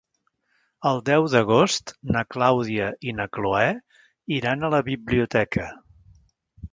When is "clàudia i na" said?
2.35-3.27